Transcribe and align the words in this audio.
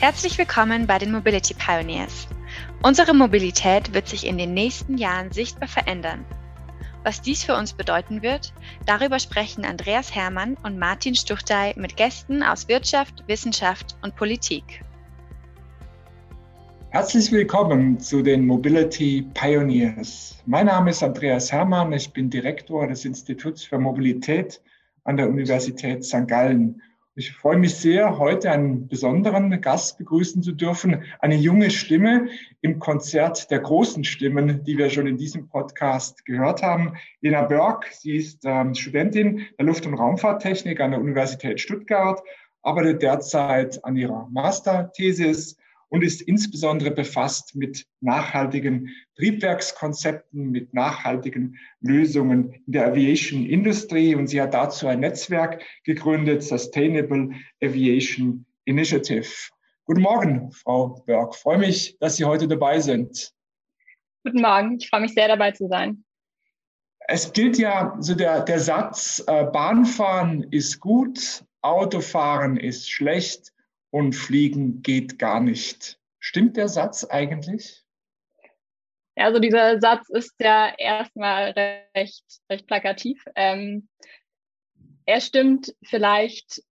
Herzlich 0.00 0.38
willkommen 0.38 0.86
bei 0.86 0.96
den 0.96 1.10
Mobility 1.10 1.54
Pioneers. 1.54 2.28
Unsere 2.84 3.12
Mobilität 3.14 3.92
wird 3.92 4.06
sich 4.06 4.24
in 4.24 4.38
den 4.38 4.54
nächsten 4.54 4.96
Jahren 4.96 5.32
sichtbar 5.32 5.66
verändern. 5.66 6.24
Was 7.02 7.20
dies 7.20 7.42
für 7.42 7.56
uns 7.56 7.72
bedeuten 7.72 8.22
wird, 8.22 8.52
darüber 8.86 9.18
sprechen 9.18 9.64
Andreas 9.64 10.14
Hermann 10.14 10.56
und 10.62 10.78
Martin 10.78 11.16
Stuchtey 11.16 11.74
mit 11.76 11.96
Gästen 11.96 12.44
aus 12.44 12.68
Wirtschaft, 12.68 13.24
Wissenschaft 13.26 13.96
und 14.02 14.14
Politik. 14.14 14.84
Herzlich 16.90 17.32
willkommen 17.32 17.98
zu 17.98 18.22
den 18.22 18.46
Mobility 18.46 19.26
Pioneers. 19.34 20.40
Mein 20.46 20.66
Name 20.66 20.90
ist 20.90 21.02
Andreas 21.02 21.50
Hermann, 21.50 21.92
ich 21.92 22.12
bin 22.12 22.30
Direktor 22.30 22.86
des 22.86 23.04
Instituts 23.04 23.64
für 23.64 23.80
Mobilität 23.80 24.60
an 25.02 25.16
der 25.16 25.28
Universität 25.28 26.04
St. 26.04 26.28
Gallen 26.28 26.80
ich 27.18 27.32
freue 27.32 27.56
mich 27.56 27.74
sehr, 27.74 28.16
heute 28.18 28.52
einen 28.52 28.86
besonderen 28.86 29.60
Gast 29.60 29.98
begrüßen 29.98 30.40
zu 30.40 30.52
dürfen, 30.52 31.02
eine 31.18 31.34
junge 31.34 31.70
Stimme 31.70 32.28
im 32.60 32.78
Konzert 32.78 33.50
der 33.50 33.58
großen 33.58 34.04
Stimmen, 34.04 34.62
die 34.62 34.78
wir 34.78 34.88
schon 34.88 35.08
in 35.08 35.16
diesem 35.16 35.48
Podcast 35.48 36.24
gehört 36.24 36.62
haben. 36.62 36.92
Lena 37.20 37.42
Börk, 37.42 37.86
sie 37.90 38.14
ist 38.14 38.44
ähm, 38.44 38.72
Studentin 38.76 39.46
der 39.58 39.66
Luft- 39.66 39.84
und 39.84 39.94
Raumfahrttechnik 39.94 40.78
an 40.78 40.92
der 40.92 41.00
Universität 41.00 41.60
Stuttgart, 41.60 42.22
arbeitet 42.62 43.02
derzeit 43.02 43.84
an 43.84 43.96
ihrer 43.96 44.28
Masterthesis 44.30 45.56
und 45.90 46.02
ist 46.02 46.22
insbesondere 46.22 46.90
befasst 46.90 47.54
mit 47.54 47.86
nachhaltigen 48.00 48.94
Triebwerkskonzepten, 49.16 50.50
mit 50.50 50.74
nachhaltigen 50.74 51.58
Lösungen 51.80 52.52
in 52.66 52.72
der 52.72 52.88
Aviation 52.88 53.46
Industry. 53.46 54.14
Und 54.14 54.26
sie 54.26 54.40
hat 54.40 54.54
dazu 54.54 54.86
ein 54.86 55.00
Netzwerk 55.00 55.62
gegründet, 55.84 56.42
Sustainable 56.42 57.30
Aviation 57.62 58.44
Initiative. 58.64 59.28
Guten 59.84 60.02
Morgen, 60.02 60.52
Frau 60.52 61.02
Berg. 61.06 61.32
Ich 61.34 61.40
freue 61.40 61.58
mich, 61.58 61.96
dass 61.98 62.16
Sie 62.16 62.24
heute 62.26 62.46
dabei 62.46 62.80
sind. 62.80 63.32
Guten 64.24 64.42
Morgen. 64.42 64.76
Ich 64.78 64.90
freue 64.90 65.00
mich 65.00 65.14
sehr, 65.14 65.28
dabei 65.28 65.52
zu 65.52 65.66
sein. 65.68 66.04
Es 67.10 67.32
gilt 67.32 67.58
ja 67.58 67.96
so 67.98 68.14
der, 68.14 68.42
der 68.42 68.60
Satz, 68.60 69.24
äh, 69.26 69.44
Bahnfahren 69.44 70.42
ist 70.50 70.78
gut, 70.80 71.42
Autofahren 71.62 72.58
ist 72.58 72.90
schlecht 72.90 73.54
und 73.90 74.14
Fliegen 74.14 74.82
geht 74.82 75.18
gar 75.18 75.40
nicht. 75.40 75.98
Stimmt 76.18 76.56
der 76.56 76.68
Satz 76.68 77.04
eigentlich? 77.04 77.84
Ja, 79.16 79.24
also 79.24 79.40
dieser 79.40 79.80
Satz 79.80 80.08
ist 80.10 80.34
ja 80.40 80.72
erstmal 80.78 81.50
recht, 81.96 82.24
recht 82.50 82.66
plakativ. 82.66 83.24
Ähm, 83.34 83.88
er 85.06 85.20
stimmt 85.20 85.74
vielleicht 85.82 86.62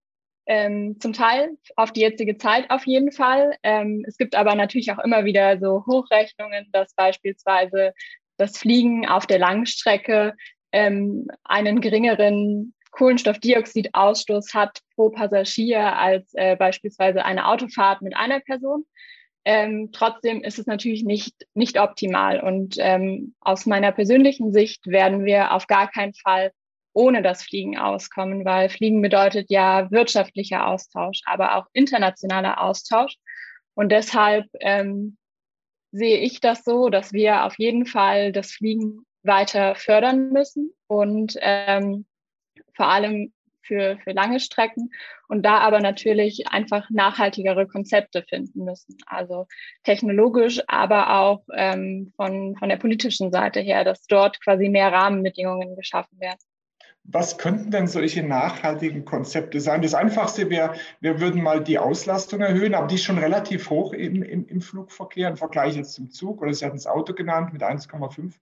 ähm, 0.46 0.96
zum 0.98 1.12
Teil 1.12 1.58
auf 1.76 1.92
die 1.92 2.00
jetzige 2.00 2.38
Zeit 2.38 2.70
auf 2.70 2.86
jeden 2.86 3.12
Fall. 3.12 3.56
Ähm, 3.62 4.04
es 4.08 4.16
gibt 4.16 4.34
aber 4.34 4.54
natürlich 4.54 4.90
auch 4.92 4.98
immer 5.04 5.24
wieder 5.24 5.58
so 5.58 5.84
Hochrechnungen, 5.86 6.68
dass 6.72 6.94
beispielsweise 6.94 7.92
das 8.38 8.56
Fliegen 8.56 9.06
auf 9.06 9.26
der 9.26 9.38
Langstrecke 9.38 10.34
ähm, 10.72 11.28
einen 11.44 11.80
geringeren 11.80 12.74
Kohlenstoffdioxidausstoß 12.90 14.54
hat 14.54 14.80
pro 14.94 15.10
Passagier 15.10 15.96
als 15.96 16.32
äh, 16.34 16.56
beispielsweise 16.56 17.24
eine 17.24 17.46
Autofahrt 17.46 18.02
mit 18.02 18.16
einer 18.16 18.40
Person. 18.40 18.84
Ähm, 19.44 19.90
trotzdem 19.92 20.42
ist 20.42 20.58
es 20.58 20.66
natürlich 20.66 21.04
nicht, 21.04 21.34
nicht 21.54 21.80
optimal. 21.80 22.40
Und 22.40 22.76
ähm, 22.78 23.34
aus 23.40 23.66
meiner 23.66 23.92
persönlichen 23.92 24.52
Sicht 24.52 24.86
werden 24.86 25.24
wir 25.24 25.52
auf 25.52 25.66
gar 25.66 25.90
keinen 25.90 26.14
Fall 26.14 26.52
ohne 26.92 27.22
das 27.22 27.44
Fliegen 27.44 27.78
auskommen, 27.78 28.44
weil 28.44 28.68
Fliegen 28.68 29.00
bedeutet 29.00 29.50
ja 29.50 29.90
wirtschaftlicher 29.90 30.66
Austausch, 30.66 31.20
aber 31.26 31.56
auch 31.56 31.66
internationaler 31.72 32.60
Austausch. 32.60 33.14
Und 33.74 33.92
deshalb 33.92 34.46
ähm, 34.60 35.16
sehe 35.92 36.18
ich 36.18 36.40
das 36.40 36.64
so, 36.64 36.88
dass 36.88 37.12
wir 37.12 37.44
auf 37.44 37.56
jeden 37.58 37.86
Fall 37.86 38.32
das 38.32 38.50
Fliegen 38.50 39.06
weiter 39.22 39.76
fördern 39.76 40.30
müssen 40.30 40.72
und 40.88 41.36
ähm, 41.40 42.06
vor 42.78 42.88
allem 42.88 43.32
für, 43.68 43.98
für 44.02 44.12
lange 44.12 44.40
Strecken 44.40 44.90
und 45.28 45.42
da 45.42 45.58
aber 45.58 45.80
natürlich 45.80 46.48
einfach 46.48 46.88
nachhaltigere 46.90 47.66
Konzepte 47.66 48.24
finden 48.26 48.64
müssen. 48.64 48.96
Also 49.06 49.46
technologisch, 49.84 50.62
aber 50.66 51.18
auch 51.18 51.44
ähm, 51.54 52.12
von, 52.16 52.56
von 52.56 52.70
der 52.70 52.78
politischen 52.78 53.30
Seite 53.30 53.60
her, 53.60 53.84
dass 53.84 54.06
dort 54.06 54.42
quasi 54.42 54.70
mehr 54.70 54.90
Rahmenbedingungen 54.90 55.76
geschaffen 55.76 56.18
werden. 56.18 56.38
Was 57.10 57.38
könnten 57.38 57.70
denn 57.70 57.86
solche 57.86 58.22
nachhaltigen 58.22 59.04
Konzepte 59.06 59.60
sein? 59.60 59.80
Das 59.80 59.94
Einfachste 59.94 60.50
wäre, 60.50 60.74
wir 61.00 61.20
würden 61.20 61.42
mal 61.42 61.62
die 61.62 61.78
Auslastung 61.78 62.40
erhöhen, 62.40 62.74
aber 62.74 62.86
die 62.86 62.96
ist 62.96 63.04
schon 63.04 63.18
relativ 63.18 63.70
hoch 63.70 63.94
im, 63.94 64.22
im, 64.22 64.46
im 64.46 64.60
Flugverkehr 64.60 65.28
im 65.28 65.38
Vergleich 65.38 65.76
jetzt 65.76 65.94
zum 65.94 66.10
Zug 66.10 66.42
oder 66.42 66.52
Sie 66.52 66.64
hatten 66.66 66.76
das 66.76 66.86
Auto 66.86 67.14
genannt 67.14 67.52
mit 67.54 67.62
1,5 67.62 68.34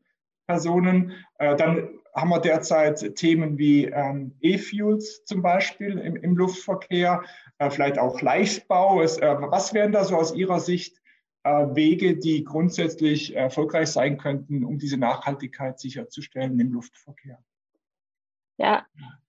Personen. 0.49 1.13
Äh, 1.39 1.55
dann 1.55 1.89
haben 2.17 2.31
wir 2.31 2.41
derzeit 2.41 3.15
Themen 3.15 3.59
wie 3.59 3.85
ähm, 3.85 4.35
E-Fuels 4.41 5.25
zum 5.25 5.43
Beispiel 5.43 5.99
im, 5.99 6.17
im 6.17 6.37
Luftverkehr, 6.37 7.23
äh, 7.59 7.71
vielleicht 7.71 7.99
auch 7.99 8.21
Leichtbau. 8.23 9.03
Es, 9.03 9.19
äh, 9.19 9.37
was 9.39 9.75
wären 9.75 9.93
da 9.93 10.05
so 10.05 10.17
aus 10.17 10.35
Ihrer 10.35 10.61
Sicht 10.61 11.01
Wege, 11.49 12.17
die 12.17 12.43
grundsätzlich 12.43 13.37
erfolgreich 13.37 13.87
sein 13.87 14.19
könnten, 14.19 14.65
um 14.65 14.79
diese 14.79 14.97
Nachhaltigkeit 14.97 15.79
sicherzustellen 15.79 16.59
im 16.59 16.73
Luftverkehr? 16.73 17.39
Ja, 18.59 18.85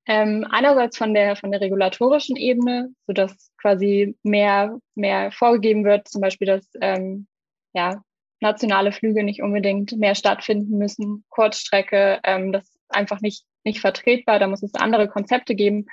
ähm, 0.08 0.47
einerseits 0.50 0.97
von 0.97 1.14
der, 1.14 1.36
von 1.36 1.52
der 1.52 1.62
regulatorischen 1.62 2.38
Ebene, 2.38 2.90
sodass 3.06 3.52
quasi 3.58 4.16
mehr, 4.24 4.80
mehr 4.96 5.31
vorgegeben 5.31 5.84
wird, 5.84 6.08
zum 6.08 6.22
Beispiel, 6.22 6.47
dass 6.47 6.66
ähm, 6.81 7.28
ja, 7.74 8.02
nationale 8.40 8.92
Flüge 8.92 9.24
nicht 9.24 9.42
unbedingt 9.42 9.97
mehr 9.97 10.16
stattfinden 10.16 10.78
müssen, 10.78 11.26
Kurzstrecke, 11.30 12.20
ähm, 12.24 12.53
das 12.53 12.70
ist 12.70 12.77
einfach 12.90 13.22
nicht, 13.22 13.46
nicht 13.64 13.80
vertretbar, 13.80 14.40
da 14.40 14.48
muss 14.48 14.64
es 14.64 14.74
andere 14.75 15.08
Konzepte 15.08 15.56
geben. 15.56 15.88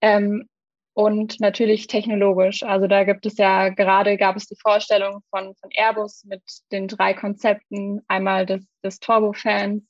Ähm, 0.00 0.48
und 0.94 1.40
natürlich 1.40 1.88
technologisch. 1.88 2.62
Also 2.62 2.86
da 2.86 3.02
gibt 3.02 3.26
es 3.26 3.36
ja 3.36 3.68
gerade 3.68 4.16
gab 4.16 4.36
es 4.36 4.46
die 4.46 4.56
Vorstellung 4.60 5.22
von, 5.30 5.54
von 5.56 5.70
Airbus 5.74 6.24
mit 6.24 6.42
den 6.70 6.86
drei 6.86 7.14
Konzepten, 7.14 8.00
einmal 8.06 8.46
des, 8.46 8.64
des 8.84 9.00
Turbofans, 9.00 9.82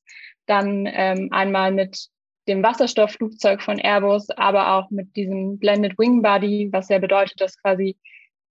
dann 0.46 0.86
ähm, 0.90 1.28
einmal 1.30 1.72
mit 1.72 2.08
dem 2.48 2.62
Wasserstoffflugzeug 2.62 3.62
von 3.62 3.78
Airbus, 3.78 4.30
aber 4.30 4.74
auch 4.74 4.90
mit 4.90 5.14
diesem 5.14 5.58
Blended 5.58 5.98
Wing 5.98 6.22
Body, 6.22 6.68
was 6.72 6.88
ja 6.88 6.98
bedeutet, 6.98 7.40
dass 7.40 7.60
quasi 7.60 7.96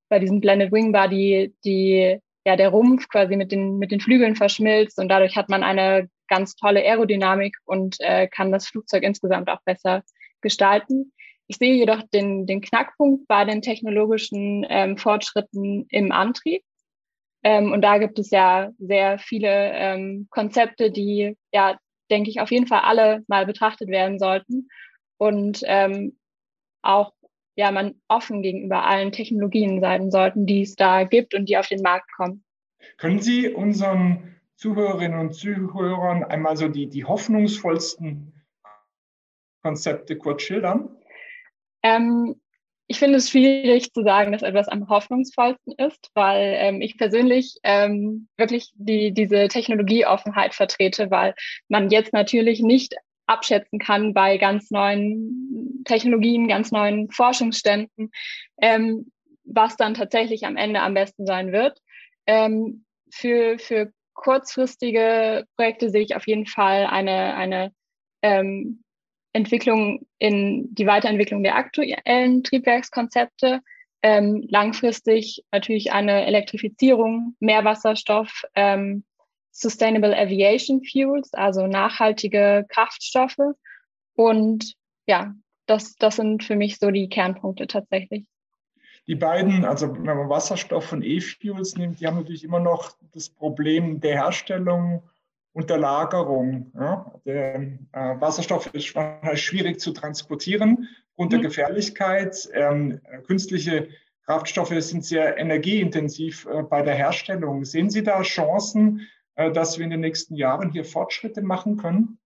bei 0.09 0.19
diesem 0.19 0.39
Blended 0.39 0.71
Wing 0.71 0.91
Body 0.91 1.53
die 1.65 2.19
ja, 2.45 2.55
der 2.55 2.69
Rumpf 2.69 3.07
quasi 3.07 3.35
mit 3.35 3.51
den, 3.51 3.77
mit 3.77 3.91
den 3.91 3.99
Flügeln 3.99 4.35
verschmilzt 4.35 4.99
und 4.99 5.09
dadurch 5.09 5.35
hat 5.35 5.49
man 5.49 5.63
eine 5.63 6.09
ganz 6.27 6.55
tolle 6.55 6.81
Aerodynamik 6.81 7.57
und 7.65 7.97
äh, 7.99 8.27
kann 8.27 8.51
das 8.51 8.67
Flugzeug 8.67 9.03
insgesamt 9.03 9.49
auch 9.49 9.61
besser 9.65 10.03
gestalten. 10.41 11.13
Ich 11.47 11.57
sehe 11.57 11.73
jedoch 11.73 12.01
den, 12.13 12.45
den 12.45 12.61
Knackpunkt 12.61 13.27
bei 13.27 13.45
den 13.45 13.61
technologischen 13.61 14.65
ähm, 14.69 14.97
Fortschritten 14.97 15.85
im 15.89 16.11
Antrieb. 16.11 16.63
Ähm, 17.43 17.71
und 17.71 17.81
da 17.81 17.97
gibt 17.97 18.19
es 18.19 18.31
ja 18.31 18.71
sehr 18.77 19.19
viele 19.19 19.71
ähm, 19.73 20.27
Konzepte, 20.29 20.91
die, 20.91 21.37
ja, 21.51 21.77
denke 22.09 22.29
ich, 22.29 22.39
auf 22.39 22.51
jeden 22.51 22.67
Fall 22.67 22.81
alle 22.81 23.23
mal 23.27 23.45
betrachtet 23.45 23.89
werden 23.89 24.19
sollten. 24.19 24.69
Und 25.17 25.61
ähm, 25.65 26.17
auch 26.81 27.13
ja, 27.55 27.71
man 27.71 27.95
offen 28.07 28.41
gegenüber 28.41 28.85
allen 28.85 29.11
Technologien 29.11 29.79
sein 29.79 30.11
sollten, 30.11 30.45
die 30.45 30.61
es 30.61 30.75
da 30.75 31.03
gibt 31.03 31.33
und 31.33 31.47
die 31.49 31.57
auf 31.57 31.67
den 31.67 31.81
Markt 31.81 32.11
kommen. 32.15 32.43
Können 32.97 33.19
Sie 33.19 33.49
unseren 33.49 34.35
Zuhörerinnen 34.63 35.19
und 35.19 35.33
Zuhörern 35.33 36.23
einmal 36.23 36.55
so 36.55 36.69
die, 36.69 36.87
die 36.87 37.03
hoffnungsvollsten 37.03 38.31
Konzepte 39.61 40.17
kurz 40.17 40.43
schildern? 40.43 40.95
Ähm, 41.83 42.39
ich 42.87 42.97
finde 42.97 43.17
es 43.17 43.29
schwierig 43.29 43.91
zu 43.91 44.03
sagen, 44.03 44.31
dass 44.31 44.41
etwas 44.41 44.69
am 44.69 44.87
hoffnungsvollsten 44.87 45.73
ist, 45.77 46.09
weil 46.13 46.53
ähm, 46.55 46.81
ich 46.81 46.97
persönlich 46.97 47.57
ähm, 47.63 48.29
wirklich 48.37 48.71
die, 48.75 49.13
diese 49.13 49.49
Technologieoffenheit 49.49 50.53
vertrete, 50.53 51.11
weil 51.11 51.35
man 51.67 51.89
jetzt 51.89 52.13
natürlich 52.13 52.61
nicht 52.61 52.95
abschätzen 53.25 53.79
kann 53.79 54.13
bei 54.13 54.37
ganz 54.37 54.71
neuen 54.71 55.83
Technologien, 55.83 56.47
ganz 56.47 56.71
neuen 56.71 57.11
Forschungsständen, 57.11 58.11
ähm, 58.61 59.11
was 59.43 59.75
dann 59.75 59.93
tatsächlich 59.93 60.45
am 60.45 60.55
Ende 60.55 60.79
am 60.79 60.93
besten 60.93 61.25
sein 61.25 61.51
wird. 61.51 61.81
Ähm, 62.27 62.85
für, 63.11 63.59
für 63.59 63.91
kurzfristige 64.13 65.45
Projekte 65.55 65.89
sehe 65.89 66.01
ich 66.01 66.15
auf 66.15 66.27
jeden 66.27 66.45
Fall 66.45 66.85
eine, 66.85 67.35
eine 67.35 67.73
ähm, 68.21 68.83
Entwicklung 69.33 70.05
in 70.19 70.73
die 70.73 70.85
Weiterentwicklung 70.85 71.43
der 71.43 71.55
aktuellen 71.55 72.43
Triebwerkskonzepte. 72.43 73.61
Ähm, 74.01 74.45
langfristig 74.49 75.43
natürlich 75.51 75.91
eine 75.91 76.25
Elektrifizierung, 76.25 77.35
mehr 77.39 77.63
Wasserstoff, 77.63 78.43
ähm, 78.53 79.05
Sustainable 79.51 80.17
Aviation 80.17 80.83
Fuels, 80.83 81.33
also 81.33 81.67
nachhaltige 81.67 82.65
Kraftstoffe. 82.69 83.55
Und 84.15 84.73
ja, 85.07 85.33
das, 85.67 85.95
das 85.95 86.17
sind 86.17 86.43
für 86.43 86.55
mich 86.55 86.79
so 86.79 86.91
die 86.91 87.07
Kernpunkte 87.07 87.67
tatsächlich. 87.67 88.25
Die 89.07 89.15
beiden, 89.15 89.65
also 89.65 89.93
wenn 89.93 90.03
man 90.03 90.29
Wasserstoff 90.29 90.93
und 90.93 91.03
E-Fuels 91.03 91.75
nimmt, 91.75 91.99
die 91.99 92.07
haben 92.07 92.17
natürlich 92.17 92.43
immer 92.43 92.59
noch 92.59 92.91
das 93.13 93.29
Problem 93.29 93.99
der 93.99 94.15
Herstellung 94.15 95.03
und 95.51 95.69
der 95.69 95.77
Lagerung. 95.77 96.71
Ja? 96.73 97.13
Der 97.25 97.55
äh, 97.91 98.19
Wasserstoff 98.19 98.73
ist 98.73 98.93
schwierig 99.35 99.79
zu 99.79 99.91
transportieren 99.91 100.87
aufgrund 101.11 101.31
mhm. 101.31 101.35
der 101.35 101.49
Gefährlichkeit. 101.49 102.49
Ähm, 102.53 103.01
künstliche 103.27 103.89
Kraftstoffe 104.25 104.73
sind 104.79 105.03
sehr 105.03 105.37
energieintensiv 105.37 106.45
äh, 106.45 106.63
bei 106.63 106.81
der 106.81 106.95
Herstellung. 106.95 107.65
Sehen 107.65 107.89
Sie 107.89 108.03
da 108.03 108.21
Chancen, 108.21 109.07
äh, 109.35 109.51
dass 109.51 109.77
wir 109.77 109.83
in 109.83 109.91
den 109.91 109.99
nächsten 109.99 110.35
Jahren 110.35 110.71
hier 110.71 110.85
Fortschritte 110.85 111.41
machen 111.41 111.77
können? 111.77 112.19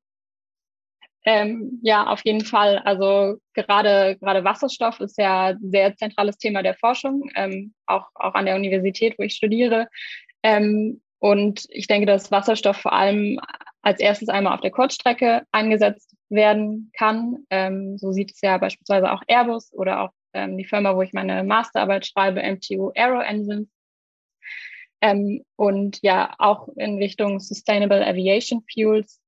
Ähm, 1.28 1.82
ja, 1.84 2.08
auf 2.08 2.22
jeden 2.24 2.46
Fall. 2.46 2.78
Also 2.86 3.36
gerade, 3.54 4.16
gerade 4.18 4.46
Wasserstoff 4.46 5.02
ist 5.02 5.18
ja 5.18 5.48
ein 5.48 5.72
sehr 5.72 5.94
zentrales 5.94 6.38
Thema 6.38 6.64
der 6.64 6.74
Forschung, 6.76 7.30
ähm, 7.36 7.74
auch, 7.86 8.08
auch 8.16 8.34
an 8.34 8.46
der 8.46 8.56
Universität, 8.56 9.20
wo 9.20 9.24
ich 9.24 9.34
studiere. 9.34 9.90
Ähm, 10.42 11.02
und 11.20 11.66
ich 11.70 11.88
denke, 11.88 12.06
dass 12.06 12.32
Wasserstoff 12.32 12.78
vor 12.78 12.94
allem 12.94 13.42
als 13.82 14.00
erstes 14.00 14.30
einmal 14.30 14.54
auf 14.54 14.62
der 14.62 14.72
Kurzstrecke 14.72 15.44
eingesetzt 15.52 16.16
werden 16.30 16.92
kann. 16.94 17.46
Ähm, 17.50 17.98
so 17.98 18.14
sieht 18.14 18.32
es 18.32 18.40
ja 18.40 18.58
beispielsweise 18.58 19.12
auch 19.12 19.22
Airbus 19.28 19.74
oder 19.74 20.04
auch 20.04 20.12
ähm, 20.32 20.58
die 20.58 20.64
Firma, 20.66 20.96
wo 20.96 21.02
ich 21.02 21.12
meine 21.12 21.44
Masterarbeit 21.44 22.08
schreibe, 22.08 22.42
MTU 22.42 22.92
Aero 22.96 23.20
Engines. 23.20 23.68
Ähm, 25.02 25.44
und 25.58 26.00
ja, 26.04 26.36
auch 26.38 26.70
in 26.78 27.00
Richtung 27.00 27.42
Sustainable 27.42 28.08
Aviation 28.08 28.64
Fuels 28.74 29.20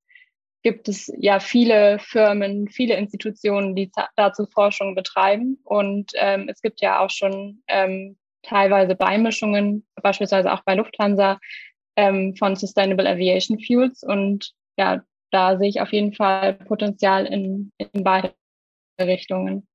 gibt 0.64 0.90
es 0.90 1.12
ja 1.18 1.40
viele 1.40 2.00
Firmen, 2.00 2.68
viele 2.68 2.96
Institutionen, 2.96 3.76
die 3.76 3.92
dazu 4.16 4.46
Forschung 4.46 4.96
betreiben. 4.96 5.60
Und 5.64 6.12
ähm, 6.16 6.50
es 6.50 6.62
gibt 6.62 6.82
ja 6.82 7.00
auch 7.00 7.10
schon 7.10 7.64
ähm, 7.68 8.18
teilweise 8.44 8.96
Beimischungen, 8.96 9.86
beispielsweise 10.02 10.52
auch 10.52 10.64
bei 10.64 10.76
Lufthansa, 10.76 11.40
ähm, 11.96 12.36
von 12.36 12.56
Sustainable 12.56 13.10
Aviation 13.10 13.60
Fuels. 13.60 14.04
Und 14.04 14.54
ja, 14.78 15.02
da 15.32 15.58
sehe 15.58 15.70
ich 15.70 15.82
auf 15.82 15.94
jeden 15.94 16.14
Fall 16.14 16.54
Potenzial 16.54 17.26
in, 17.26 17.72
in 17.78 18.04
beide 18.04 18.34
Richtungen. 19.00 19.68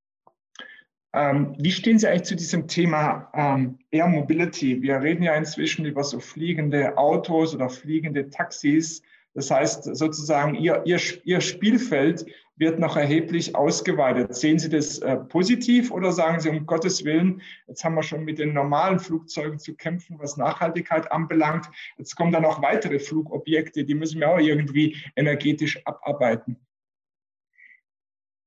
Ähm, 1.15 1.55
wie 1.59 1.71
stehen 1.71 1.99
Sie 1.99 2.09
eigentlich 2.09 2.25
zu 2.25 2.35
diesem 2.35 2.67
Thema 2.67 3.31
ähm, 3.35 3.79
Air 3.93 4.09
Mobility? 4.09 4.83
Wir 4.83 5.01
reden 5.01 5.23
ja 5.23 5.37
inzwischen 5.37 5.85
über 5.85 6.03
so 6.03 6.19
fliegende 6.19 6.99
Autos 6.99 7.55
oder 7.55 7.71
fliegende 7.71 8.29
Taxis. 8.31 9.01
Das 9.35 9.51
heißt 9.51 9.97
sozusagen, 9.97 10.55
Ihr, 10.55 10.83
Ihr, 10.85 11.01
Ihr 11.25 11.41
Spielfeld 11.41 12.25
wird 12.57 12.79
noch 12.79 12.97
erheblich 12.97 13.57
ausgeweitet. 13.57 14.35
Sehen 14.35 14.59
Sie 14.61 14.69
das 14.69 14.99
äh, 15.01 15.17
positiv 15.17 15.91
oder 15.91 16.13
sagen 16.13 16.39
Sie, 16.41 16.49
um 16.49 16.67
Gottes 16.67 17.05
Willen, 17.05 17.43
jetzt 17.67 17.85
haben 17.85 17.97
wir 17.97 18.05
schon 18.05 18.25
mit 18.25 18.39
den 18.39 18.55
normalen 18.55 19.01
Flugzeugen 19.01 19.59
zu 19.59 19.75
kämpfen, 19.75 20.19
was 20.21 20.37
Nachhaltigkeit 20.37 21.11
anbelangt. 21.11 21.67
Jetzt 21.99 22.15
kommen 22.15 22.33
da 22.33 22.41
noch 22.41 22.63
weitere 22.63 23.01
Flugobjekte, 23.01 23.85
die 23.85 23.95
müssen 23.95 24.21
wir 24.21 24.31
auch 24.31 24.39
irgendwie 24.39 24.97
energetisch 25.17 25.85
abarbeiten. 25.85 26.57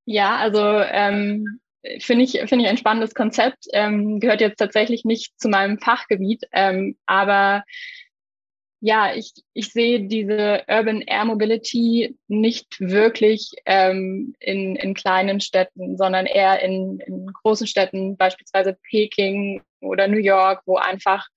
Ja, 0.06 0.38
also 0.38 0.62
ähm, 0.62 1.60
finde 2.00 2.24
ich, 2.24 2.40
finde 2.46 2.64
ich 2.64 2.68
ein 2.68 2.78
spannendes 2.78 3.14
Konzept. 3.14 3.66
Ähm, 3.74 4.22
gehört 4.22 4.40
jetzt 4.40 4.58
tatsächlich 4.58 5.04
nicht 5.04 5.38
zu 5.38 5.50
meinem 5.50 5.80
Fachgebiet, 5.80 6.44
ähm, 6.54 6.96
aber 7.06 7.66
ja, 8.80 9.14
ich, 9.14 9.34
ich 9.54 9.72
sehe 9.72 10.02
diese 10.02 10.64
Urban 10.68 11.02
Air 11.02 11.26
Mobility 11.26 12.16
nicht 12.28 12.80
wirklich 12.80 13.52
ähm, 13.66 14.36
in, 14.40 14.76
in 14.76 14.94
kleinen 14.94 15.40
Städten, 15.42 15.98
sondern 15.98 16.28
eher 16.28 16.62
in, 16.62 17.00
in 17.00 17.28
großen 17.28 17.66
Städten, 17.66 18.18
beispielsweise 18.18 18.78
Peking 18.90 19.62
oder 19.82 20.08
New 20.08 20.20
York, 20.20 20.62
wo 20.66 20.78
einfach 20.78 21.28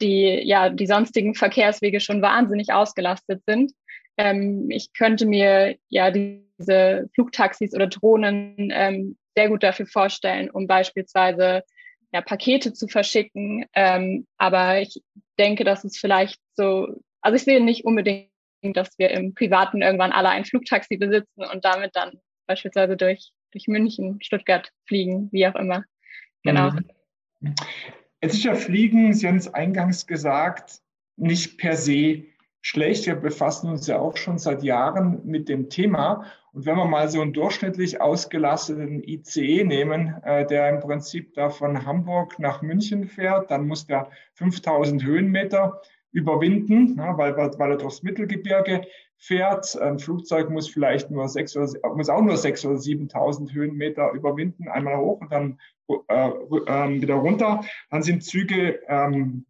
die, 0.00 0.40
ja, 0.44 0.68
die 0.68 0.86
sonstigen 0.86 1.34
Verkehrswege 1.34 2.00
schon 2.00 2.22
wahnsinnig 2.22 2.72
ausgelastet 2.72 3.42
sind. 3.46 3.72
Ähm, 4.16 4.70
ich 4.70 4.92
könnte 4.92 5.26
mir 5.26 5.76
ja 5.88 6.10
diese 6.10 7.08
Flugtaxis 7.14 7.74
oder 7.74 7.88
Drohnen 7.88 8.70
ähm, 8.72 9.16
sehr 9.34 9.48
gut 9.48 9.62
dafür 9.62 9.86
vorstellen, 9.86 10.50
um 10.50 10.66
beispielsweise 10.66 11.64
ja, 12.12 12.20
Pakete 12.20 12.72
zu 12.72 12.88
verschicken. 12.88 13.64
Ähm, 13.74 14.26
aber 14.36 14.80
ich 14.80 15.02
denke, 15.38 15.64
dass 15.64 15.84
es 15.84 15.98
vielleicht 15.98 16.40
so, 16.54 17.00
also 17.20 17.36
ich 17.36 17.44
sehe 17.44 17.62
nicht 17.62 17.84
unbedingt, 17.84 18.28
dass 18.74 18.98
wir 18.98 19.10
im 19.10 19.34
Privaten 19.34 19.82
irgendwann 19.82 20.12
alle 20.12 20.28
ein 20.28 20.44
Flugtaxi 20.44 20.96
besitzen 20.96 21.44
und 21.44 21.64
damit 21.64 21.96
dann 21.96 22.20
beispielsweise 22.46 22.96
durch, 22.96 23.32
durch 23.50 23.66
München, 23.66 24.18
Stuttgart 24.22 24.70
fliegen, 24.86 25.28
wie 25.32 25.46
auch 25.46 25.54
immer. 25.54 25.84
Genau. 26.42 26.70
Mhm. 26.70 27.54
Es 28.20 28.34
ist 28.34 28.44
ja 28.44 28.54
Fliegen, 28.54 29.14
Sie 29.14 29.26
haben 29.26 29.36
es 29.36 29.52
eingangs 29.52 30.06
gesagt, 30.06 30.80
nicht 31.16 31.58
per 31.58 31.76
se 31.76 32.24
schlecht. 32.60 33.06
Wir 33.06 33.16
befassen 33.16 33.68
uns 33.68 33.86
ja 33.88 33.98
auch 33.98 34.16
schon 34.16 34.38
seit 34.38 34.62
Jahren 34.62 35.24
mit 35.24 35.48
dem 35.48 35.68
Thema. 35.68 36.24
Und 36.52 36.66
wenn 36.66 36.76
wir 36.76 36.84
mal 36.84 37.08
so 37.08 37.20
einen 37.20 37.32
durchschnittlich 37.32 38.00
ausgelasteten 38.00 39.02
ICE 39.02 39.64
nehmen, 39.64 40.14
äh, 40.22 40.46
der 40.46 40.68
im 40.68 40.80
Prinzip 40.80 41.32
da 41.34 41.48
von 41.48 41.86
Hamburg 41.86 42.38
nach 42.38 42.60
München 42.60 43.06
fährt, 43.06 43.50
dann 43.50 43.66
muss 43.66 43.86
der 43.86 44.10
5000 44.34 45.02
Höhenmeter 45.02 45.80
überwinden, 46.12 46.92
na, 46.96 47.16
weil, 47.16 47.34
weil 47.36 47.70
er 47.70 47.78
durchs 47.78 48.02
Mittelgebirge 48.02 48.82
fährt. 49.16 49.80
Ein 49.80 49.98
Flugzeug 49.98 50.50
muss 50.50 50.68
vielleicht 50.68 51.10
nur 51.10 51.26
sechs 51.28 51.56
oder, 51.56 51.68
muss 51.94 52.10
auch 52.10 52.20
nur 52.20 52.34
6.000 52.34 52.66
oder 52.66 52.78
7.000 52.78 53.52
Höhenmeter 53.52 54.12
überwinden, 54.12 54.68
einmal 54.68 54.98
hoch 54.98 55.20
und 55.22 55.32
dann 55.32 55.58
äh, 55.88 56.28
äh, 56.28 57.00
wieder 57.00 57.14
runter. 57.14 57.64
Dann 57.90 58.02
sind 58.02 58.24
Züge 58.24 58.80
ähm, 58.88 59.46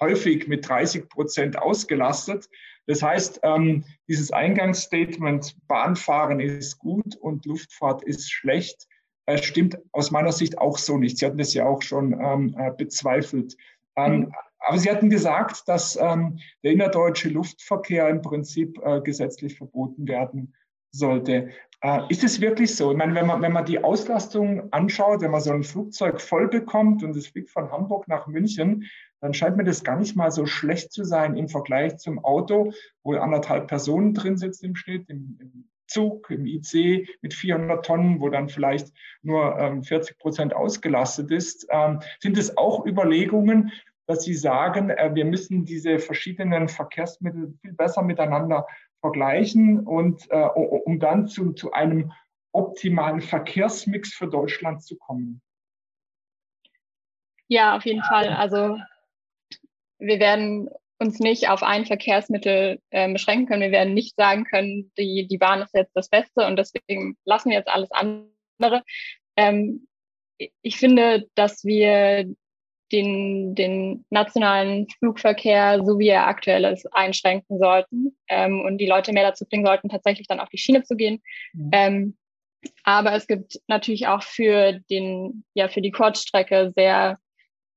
häufig 0.00 0.48
mit 0.48 0.68
30 0.68 1.08
Prozent 1.08 1.58
ausgelastet. 1.58 2.48
Das 2.86 3.02
heißt, 3.02 3.40
ähm, 3.42 3.84
dieses 4.08 4.32
Eingangsstatement, 4.32 5.56
Bahnfahren 5.68 6.40
ist 6.40 6.78
gut 6.78 7.16
und 7.16 7.46
Luftfahrt 7.46 8.02
ist 8.02 8.32
schlecht, 8.32 8.86
äh, 9.26 9.38
stimmt 9.38 9.78
aus 9.92 10.10
meiner 10.10 10.32
Sicht 10.32 10.58
auch 10.58 10.78
so 10.78 10.98
nicht. 10.98 11.18
Sie 11.18 11.26
hatten 11.26 11.38
das 11.38 11.54
ja 11.54 11.66
auch 11.66 11.82
schon 11.82 12.12
ähm, 12.20 12.54
äh, 12.58 12.72
bezweifelt. 12.76 13.56
Ähm, 13.96 14.20
mhm. 14.20 14.32
Aber 14.58 14.78
Sie 14.78 14.90
hatten 14.90 15.08
gesagt, 15.08 15.68
dass 15.68 15.96
ähm, 15.96 16.38
der 16.62 16.72
innerdeutsche 16.72 17.28
Luftverkehr 17.28 18.08
im 18.08 18.22
Prinzip 18.22 18.78
äh, 18.84 19.00
gesetzlich 19.00 19.56
verboten 19.56 20.06
werden 20.06 20.54
sollte. 20.92 21.50
Äh, 21.82 22.00
ist 22.08 22.24
es 22.24 22.40
wirklich 22.40 22.76
so? 22.76 22.90
Ich 22.90 22.96
meine, 22.96 23.14
wenn 23.14 23.26
man, 23.26 23.40
wenn 23.40 23.52
man 23.52 23.64
die 23.64 23.82
Auslastung 23.82 24.70
anschaut, 24.72 25.22
wenn 25.22 25.30
man 25.30 25.40
so 25.40 25.52
ein 25.52 25.64
Flugzeug 25.64 26.20
voll 26.20 26.48
bekommt 26.48 27.02
und 27.02 27.16
es 27.16 27.28
fliegt 27.28 27.50
von 27.50 27.70
Hamburg 27.70 28.06
nach 28.06 28.26
München, 28.26 28.84
dann 29.20 29.34
scheint 29.34 29.56
mir 29.56 29.64
das 29.64 29.84
gar 29.84 29.98
nicht 29.98 30.16
mal 30.16 30.30
so 30.30 30.46
schlecht 30.46 30.92
zu 30.92 31.04
sein 31.04 31.36
im 31.36 31.48
Vergleich 31.48 31.98
zum 31.98 32.18
Auto, 32.24 32.72
wo 33.02 33.14
anderthalb 33.14 33.68
Personen 33.68 34.14
drin 34.14 34.36
sitzen 34.36 34.66
im 34.66 34.76
Schnitt, 34.76 35.08
im, 35.08 35.38
im 35.40 35.68
Zug, 35.86 36.30
im 36.30 36.46
IC 36.46 37.08
mit 37.20 37.34
400 37.34 37.84
Tonnen, 37.84 38.20
wo 38.20 38.28
dann 38.28 38.48
vielleicht 38.48 38.92
nur 39.22 39.58
ähm, 39.58 39.82
40 39.82 40.18
Prozent 40.18 40.54
ausgelastet 40.54 41.30
ist. 41.30 41.66
Ähm, 41.70 42.00
sind 42.20 42.38
es 42.38 42.56
auch 42.56 42.86
Überlegungen, 42.86 43.72
dass 44.10 44.24
Sie 44.24 44.34
sagen, 44.34 44.90
äh, 44.90 45.14
wir 45.14 45.24
müssen 45.24 45.64
diese 45.64 46.00
verschiedenen 46.00 46.68
Verkehrsmittel 46.68 47.54
viel 47.60 47.72
besser 47.74 48.02
miteinander 48.02 48.66
vergleichen 49.00 49.86
und 49.86 50.28
äh, 50.30 50.36
um 50.36 50.98
dann 50.98 51.28
zu, 51.28 51.52
zu 51.52 51.72
einem 51.72 52.12
optimalen 52.52 53.20
Verkehrsmix 53.20 54.12
für 54.12 54.26
Deutschland 54.26 54.82
zu 54.82 54.96
kommen? 54.98 55.40
Ja, 57.46 57.76
auf 57.76 57.86
jeden 57.86 58.02
Fall. 58.02 58.30
Also 58.30 58.78
wir 59.98 60.18
werden 60.18 60.68
uns 60.98 61.20
nicht 61.20 61.48
auf 61.48 61.62
ein 61.62 61.86
Verkehrsmittel 61.86 62.80
äh, 62.90 63.12
beschränken 63.12 63.46
können. 63.46 63.62
Wir 63.62 63.70
werden 63.70 63.94
nicht 63.94 64.16
sagen 64.16 64.44
können, 64.44 64.90
die, 64.98 65.28
die 65.30 65.38
Bahn 65.38 65.62
ist 65.62 65.72
jetzt 65.72 65.94
das 65.94 66.08
Beste 66.08 66.46
und 66.46 66.56
deswegen 66.56 67.16
lassen 67.24 67.50
wir 67.50 67.58
jetzt 67.58 67.70
alles 67.70 67.90
andere. 67.92 68.82
Ähm, 69.36 69.86
ich 70.62 70.78
finde, 70.78 71.28
dass 71.36 71.64
wir 71.64 72.34
den, 72.92 73.54
den 73.54 74.04
nationalen 74.10 74.88
Flugverkehr, 74.98 75.82
so 75.84 75.98
wie 75.98 76.08
er 76.08 76.26
aktuell 76.26 76.64
ist, 76.64 76.86
einschränken 76.92 77.58
sollten 77.58 78.16
ähm, 78.28 78.60
und 78.60 78.78
die 78.78 78.86
Leute 78.86 79.12
mehr 79.12 79.28
dazu 79.28 79.46
bringen 79.46 79.66
sollten, 79.66 79.88
tatsächlich 79.88 80.26
dann 80.26 80.40
auf 80.40 80.48
die 80.48 80.58
Schiene 80.58 80.82
zu 80.82 80.96
gehen. 80.96 81.22
Mhm. 81.52 81.70
Ähm, 81.72 82.16
aber 82.84 83.14
es 83.14 83.26
gibt 83.26 83.60
natürlich 83.68 84.06
auch 84.06 84.22
für 84.22 84.80
den, 84.90 85.44
ja, 85.54 85.68
für 85.68 85.80
die 85.80 85.92
Kurzstrecke 85.92 86.72
sehr 86.76 87.18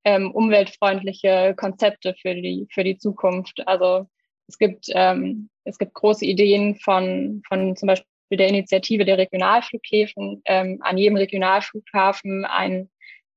ähm, 0.04 0.32
umweltfreundliche 0.32 1.54
Konzepte 1.56 2.16
für 2.22 2.36
die, 2.36 2.68
für 2.72 2.84
die 2.84 2.98
Zukunft. 2.98 3.66
Also 3.68 4.08
es 4.48 4.58
gibt, 4.58 4.88
ähm, 4.94 5.50
es 5.64 5.78
gibt 5.78 5.94
große 5.94 6.26
Ideen 6.26 6.76
von, 6.76 7.42
von 7.48 7.76
zum 7.76 7.88
Beispiel 7.88 8.06
der 8.32 8.50
Initiative 8.50 9.06
der 9.06 9.18
Regionalflughäfen, 9.18 10.42
ähm, 10.46 10.80
an 10.82 10.98
jedem 10.98 11.18
Regionalflughafen 11.18 12.46
ein 12.46 12.90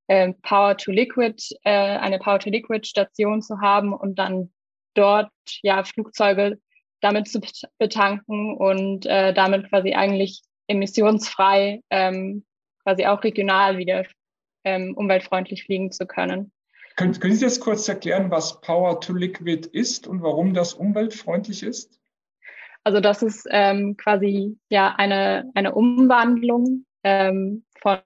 äh, 0.09 0.33
Power 0.43 0.77
to 0.77 0.91
Liquid, 0.91 1.37
äh, 1.65 1.71
eine 1.71 2.19
Power 2.19 2.39
to 2.39 2.51
Liquid 2.51 2.87
Station 2.87 3.43
zu 3.43 3.61
haben 3.61 3.93
und 3.93 4.19
dann 4.19 4.53
dort 4.95 5.31
ja 5.63 5.85
Flugzeuge 5.85 6.59
damit 7.01 7.29
zu 7.29 7.41
betanken 7.79 8.57
und 8.57 9.07
äh, 9.07 9.33
damit 9.35 9.69
quasi 9.69 9.95
eigentlich 9.95 10.43
emissionsfrei 10.67 11.83
ähm, 11.91 12.45
quasi 12.83 13.07
auch 13.07 13.23
regional 13.23 13.79
wieder 13.79 14.05
ähm, 14.65 14.95
umweltfreundlich 14.97 15.65
fliegen 15.65 15.93
zu 15.93 16.07
können. 16.07 16.53
Können, 16.97 17.19
können 17.21 17.35
Sie 17.35 17.45
das 17.45 17.61
kurz 17.61 17.87
erklären, 17.89 18.31
was 18.31 18.61
Power 18.63 19.01
to 19.01 19.13
Liquid 19.13 19.69
ist 19.73 20.07
und 20.07 20.23
warum 20.23 20.55
das 20.55 20.73
umweltfreundlich 20.73 21.63
ist? 21.63 22.01
Also 22.85 23.01
das 23.01 23.23
ist 23.23 23.47
ähm, 23.51 23.97
quasi 23.97 24.57
ja 24.71 24.95
eine, 24.97 25.51
eine 25.55 25.75
Umwandlung 25.75 26.87
ähm, 27.03 27.65
von, 27.81 27.99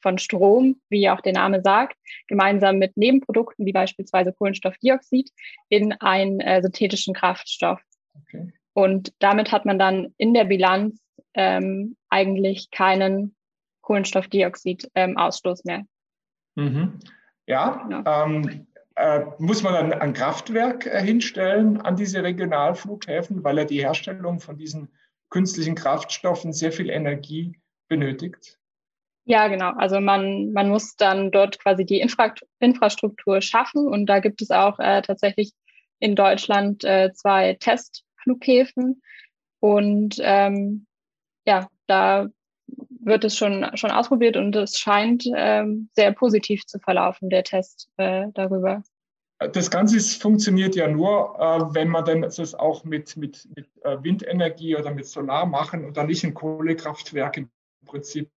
von 0.00 0.18
Strom, 0.18 0.80
wie 0.88 1.08
auch 1.10 1.20
der 1.20 1.32
Name 1.32 1.62
sagt, 1.62 1.96
gemeinsam 2.28 2.78
mit 2.78 2.96
Nebenprodukten 2.96 3.66
wie 3.66 3.72
beispielsweise 3.72 4.32
Kohlenstoffdioxid 4.32 5.30
in 5.68 5.92
einen 5.92 6.40
äh, 6.40 6.62
synthetischen 6.62 7.14
Kraftstoff. 7.14 7.80
Okay. 8.22 8.52
Und 8.72 9.12
damit 9.20 9.52
hat 9.52 9.64
man 9.64 9.78
dann 9.78 10.14
in 10.18 10.34
der 10.34 10.44
Bilanz 10.44 11.00
ähm, 11.34 11.96
eigentlich 12.08 12.70
keinen 12.70 13.34
Kohlenstoffdioxidausstoß 13.82 15.64
ähm, 15.64 15.64
mehr. 15.64 15.84
Mhm. 16.56 16.98
Ja, 17.46 17.82
genau. 17.84 18.02
ähm, 18.06 18.66
äh, 18.96 19.24
muss 19.38 19.62
man 19.62 19.74
dann 19.74 19.92
ein 19.92 20.12
Kraftwerk 20.12 20.86
äh, 20.86 21.02
hinstellen 21.02 21.80
an 21.80 21.96
diese 21.96 22.22
Regionalflughäfen, 22.22 23.44
weil 23.44 23.58
er 23.58 23.64
die 23.64 23.80
Herstellung 23.80 24.40
von 24.40 24.56
diesen 24.56 24.88
künstlichen 25.28 25.74
Kraftstoffen 25.74 26.52
sehr 26.52 26.72
viel 26.72 26.90
Energie 26.90 27.60
benötigt? 27.88 28.58
Ja, 29.28 29.48
genau. 29.48 29.72
Also 29.76 30.00
man, 30.00 30.52
man 30.52 30.68
muss 30.68 30.94
dann 30.94 31.32
dort 31.32 31.58
quasi 31.58 31.84
die 31.84 31.98
Infra 32.00 32.32
Infrastruktur 32.60 33.40
schaffen 33.40 33.88
und 33.88 34.06
da 34.06 34.20
gibt 34.20 34.40
es 34.40 34.52
auch 34.52 34.78
äh, 34.78 35.02
tatsächlich 35.02 35.52
in 35.98 36.14
Deutschland 36.14 36.84
äh, 36.84 37.12
zwei 37.12 37.54
Testflughäfen 37.54 39.02
und 39.58 40.16
ähm, 40.20 40.86
ja, 41.44 41.68
da 41.88 42.28
wird 43.00 43.24
es 43.24 43.36
schon, 43.36 43.66
schon 43.74 43.90
ausprobiert 43.90 44.36
und 44.36 44.54
es 44.54 44.78
scheint 44.78 45.24
ähm, 45.34 45.88
sehr 45.94 46.12
positiv 46.12 46.64
zu 46.66 46.78
verlaufen, 46.78 47.28
der 47.28 47.42
Test 47.42 47.88
äh, 47.96 48.26
darüber. 48.32 48.82
Das 49.38 49.70
Ganze 49.70 49.96
ist, 49.96 50.22
funktioniert 50.22 50.76
ja 50.76 50.86
nur, 50.88 51.36
äh, 51.38 51.74
wenn 51.74 51.88
man 51.88 52.04
dann 52.04 52.22
das 52.22 52.54
auch 52.54 52.84
mit, 52.84 53.16
mit, 53.16 53.48
mit 53.56 53.68
äh, 53.82 53.96
Windenergie 54.02 54.76
oder 54.76 54.92
mit 54.92 55.06
Solar 55.06 55.46
machen 55.46 55.84
und 55.84 55.96
dann 55.96 56.06
nicht 56.06 56.24
ein 56.24 56.34
Kohlekraftwerk 56.34 57.36
im 57.38 57.50
Prinzip 57.84 58.30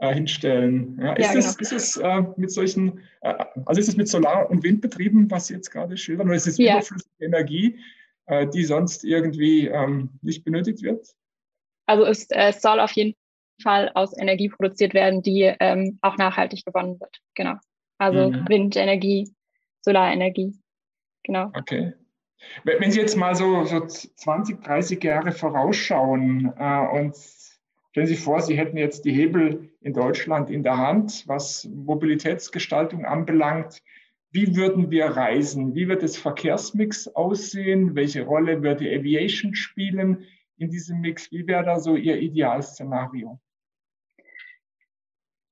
äh, 0.00 0.14
hinstellen. 0.14 0.98
Ja, 1.00 1.12
ist, 1.12 1.26
ja, 1.26 1.32
genau. 1.32 1.46
ist 1.58 1.72
es 1.72 1.96
äh, 1.96 2.22
mit 2.36 2.50
solchen, 2.50 3.00
äh, 3.20 3.34
also 3.66 3.80
ist 3.80 3.88
es 3.88 3.96
mit 3.96 4.08
Solar- 4.08 4.50
und 4.50 4.62
Wind 4.64 4.80
betrieben, 4.80 5.30
was 5.30 5.46
Sie 5.46 5.54
jetzt 5.54 5.70
gerade 5.70 5.96
schildern, 5.96 6.28
oder 6.28 6.36
ist 6.36 6.46
es 6.46 6.58
ja. 6.58 6.74
überflüssige 6.74 7.24
Energie, 7.24 7.78
äh, 8.26 8.46
die 8.48 8.64
sonst 8.64 9.04
irgendwie 9.04 9.68
ähm, 9.68 10.10
nicht 10.22 10.44
benötigt 10.44 10.82
wird? 10.82 11.06
Also 11.86 12.04
es, 12.06 12.26
es 12.30 12.62
soll 12.62 12.80
auf 12.80 12.92
jeden 12.92 13.14
Fall 13.62 13.90
aus 13.94 14.16
Energie 14.16 14.48
produziert 14.48 14.94
werden, 14.94 15.22
die 15.22 15.54
ähm, 15.60 15.98
auch 16.00 16.16
nachhaltig 16.16 16.64
gewonnen 16.64 16.98
wird. 16.98 17.18
Genau. 17.34 17.54
Also 17.98 18.30
mhm. 18.30 18.48
Windenergie, 18.48 19.30
Solarenergie. 19.82 20.58
Genau. 21.24 21.52
Okay. 21.54 21.92
Wenn 22.64 22.90
Sie 22.90 23.00
jetzt 23.00 23.16
mal 23.16 23.34
so, 23.34 23.64
so 23.64 23.84
20, 23.84 24.62
30 24.62 25.04
Jahre 25.04 25.32
vorausschauen 25.32 26.54
äh, 26.58 26.86
und 26.88 27.14
stellen 27.90 28.06
Sie 28.06 28.16
vor, 28.16 28.40
Sie 28.40 28.56
hätten 28.56 28.76
jetzt 28.76 29.04
die 29.04 29.12
Hebel 29.12 29.70
in 29.80 29.92
Deutschland 29.92 30.50
in 30.50 30.62
der 30.62 30.78
Hand, 30.78 31.24
was 31.26 31.64
Mobilitätsgestaltung 31.64 33.04
anbelangt. 33.04 33.82
Wie 34.32 34.54
würden 34.56 34.90
wir 34.90 35.06
reisen? 35.06 35.74
Wie 35.74 35.88
wird 35.88 36.02
das 36.02 36.16
Verkehrsmix 36.16 37.08
aussehen? 37.08 37.96
Welche 37.96 38.22
Rolle 38.22 38.62
wird 38.62 38.80
die 38.80 38.94
Aviation 38.94 39.54
spielen 39.54 40.24
in 40.56 40.70
diesem 40.70 41.00
Mix? 41.00 41.32
Wie 41.32 41.46
wäre 41.46 41.64
da 41.64 41.80
so 41.80 41.96
Ihr 41.96 42.16
Idealszenario? 42.16 43.40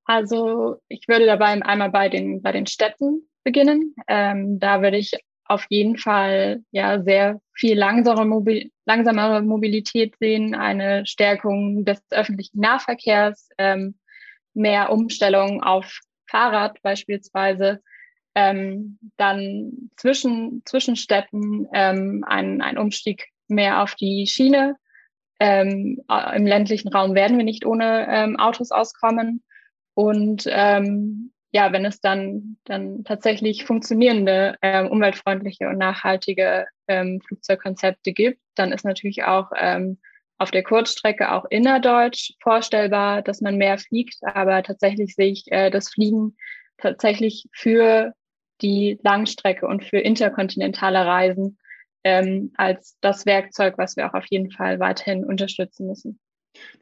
Also 0.04 0.76
ich 0.88 1.07
würde 1.09 1.26
dabei 1.26 1.61
einmal 1.62 1.90
bei 1.90 2.09
den, 2.09 2.40
bei 2.40 2.52
den 2.52 2.66
Städten 2.66 3.28
beginnen. 3.42 3.95
Ähm, 4.07 4.59
da 4.59 4.80
würde 4.80 4.97
ich 4.97 5.12
auf 5.49 5.67
jeden 5.71 5.97
Fall 5.97 6.62
ja 6.71 7.02
sehr 7.02 7.40
viel 7.55 7.76
langsamere, 7.76 8.26
Mobil 8.26 8.71
langsamere 8.85 9.43
Mobilität 9.43 10.14
sehen, 10.19 10.55
eine 10.55 11.05
Stärkung 11.07 11.85
des 11.85 12.00
öffentlichen 12.11 12.61
Nahverkehrs, 12.61 13.49
ähm, 13.59 13.99
mehr 14.55 14.90
Umstellung 14.90 15.62
auf 15.62 16.00
Fahrrad 16.26 16.81
beispielsweise, 16.83 17.83
ähm, 18.35 18.99
dann 19.17 19.90
zwischen, 19.97 20.62
zwischen 20.64 20.97
Städten 20.97 21.67
ähm, 21.73 22.25
ein, 22.26 22.61
ein 22.61 22.78
Umstieg 22.78 23.28
mehr 23.49 23.83
auf 23.83 23.95
die 23.95 24.26
Schiene. 24.26 24.76
Ähm, 25.40 26.02
Im 26.35 26.47
ländlichen 26.47 26.88
Raum 26.88 27.14
werden 27.14 27.38
wir 27.38 27.45
nicht 27.45 27.64
ohne 27.64 28.07
ähm, 28.09 28.37
Autos 28.37 28.71
auskommen. 28.71 29.43
Und 29.95 30.45
ähm, 30.47 31.33
ja, 31.50 31.73
wenn 31.73 31.85
es 31.85 32.00
dann, 32.00 32.59
dann 32.64 33.05
tatsächlich 33.05 33.64
funktionierende, 33.64 34.57
ähm, 34.61 34.88
umweltfreundliche 34.88 35.69
und 35.69 35.78
nachhaltige 35.78 36.67
ähm, 36.88 37.21
Flugzeugkonzepte 37.26 38.12
gibt, 38.12 38.40
dann 38.55 38.73
ist 38.73 38.85
natürlich 38.85 39.25
auch 39.25 39.50
ähm, 39.57 39.99
auf 40.37 40.50
der 40.50 40.62
Kurzstrecke 40.62 41.33
auch 41.33 41.47
innerdeutsch 41.50 42.33
vorstellbar, 42.40 43.23
dass 43.23 43.40
man 43.40 43.57
mehr 43.57 43.78
fliegt. 43.78 44.17
Aber 44.23 44.62
tatsächlich 44.62 45.14
sehe 45.14 45.33
ich 45.33 45.45
äh, 45.50 45.71
das 45.71 45.90
Fliegen 45.90 46.37
tatsächlich 46.76 47.47
für 47.52 48.12
die 48.61 48.99
Langstrecke 49.02 49.67
und 49.67 49.85
für 49.85 49.99
interkontinentale 49.99 51.05
Reisen 51.05 51.59
ähm, 52.05 52.52
als 52.57 52.97
das 53.00 53.26
Werkzeug, 53.26 53.78
was 53.78 53.97
wir 53.97 54.09
auch 54.09 54.14
auf 54.14 54.26
jeden 54.28 54.50
Fall 54.50 54.81
weiterhin 54.81 55.25
unterstützen 55.25 55.87
müssen. 55.87 56.21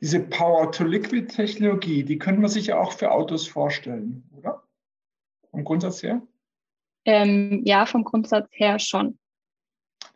Diese 0.01 0.21
Power-to-Liquid-Technologie, 0.21 2.05
die 2.05 2.19
können 2.19 2.43
wir 2.43 2.49
sich 2.49 2.67
ja 2.69 2.79
auch 2.79 2.93
für 2.93 3.11
Autos 3.11 3.47
vorstellen, 3.47 4.25
oder? 4.37 4.63
Vom 5.51 5.65
Grundsatz 5.65 6.03
her? 6.03 6.23
Ähm, 7.05 7.63
ja, 7.65 7.87
vom 7.87 8.05
Grundsatz 8.05 8.49
her 8.53 8.79
schon. 8.79 9.19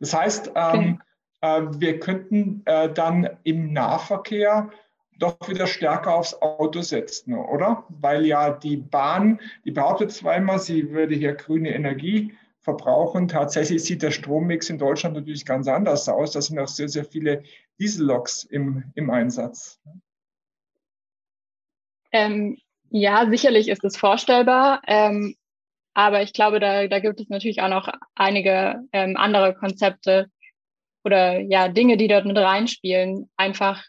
Das 0.00 0.14
heißt, 0.14 0.52
ähm, 0.54 1.00
äh, 1.40 1.62
wir 1.78 2.00
könnten 2.00 2.62
äh, 2.66 2.92
dann 2.92 3.28
im 3.44 3.72
Nahverkehr 3.72 4.70
doch 5.18 5.36
wieder 5.48 5.66
stärker 5.66 6.14
aufs 6.14 6.34
Auto 6.40 6.80
setzen, 6.80 7.34
oder? 7.34 7.84
Weil 7.88 8.26
ja 8.26 8.50
die 8.50 8.78
Bahn, 8.78 9.40
die 9.64 9.70
behauptet 9.70 10.12
zweimal, 10.12 10.58
sie 10.58 10.90
würde 10.90 11.14
hier 11.14 11.34
grüne 11.34 11.74
Energie 11.74 12.34
verbrauchen. 12.60 13.28
Tatsächlich 13.28 13.84
sieht 13.84 14.02
der 14.02 14.10
Strommix 14.10 14.70
in 14.70 14.78
Deutschland 14.78 15.16
natürlich 15.16 15.44
ganz 15.44 15.66
anders 15.66 16.08
aus. 16.08 16.32
Da 16.32 16.42
sind 16.42 16.58
auch 16.58 16.68
sehr, 16.68 16.88
sehr 16.88 17.04
viele 17.04 17.42
Dieselloks 17.78 18.44
im, 18.44 18.84
im 18.94 19.10
Einsatz. 19.10 19.80
Ähm, 22.12 22.58
ja, 22.90 23.28
sicherlich 23.30 23.68
ist 23.68 23.84
es 23.84 23.96
vorstellbar. 23.96 24.82
Ähm, 24.86 25.36
aber 25.94 26.22
ich 26.22 26.32
glaube, 26.32 26.60
da, 26.60 26.86
da 26.86 26.98
gibt 27.00 27.20
es 27.20 27.28
natürlich 27.28 27.62
auch 27.62 27.68
noch 27.68 27.88
einige 28.14 28.80
ähm, 28.92 29.16
andere 29.16 29.54
Konzepte 29.54 30.30
oder 31.04 31.40
ja, 31.40 31.68
Dinge, 31.68 31.96
die 31.96 32.08
dort 32.08 32.26
mit 32.26 32.36
reinspielen. 32.36 33.30
Einfach 33.36 33.82